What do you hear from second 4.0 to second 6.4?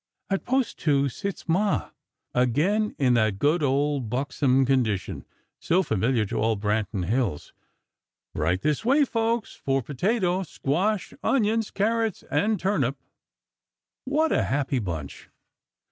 buxom condition, so familiar to